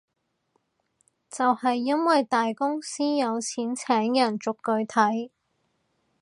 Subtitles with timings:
[1.29, 5.29] 就係因為大公司有錢請人逐句睇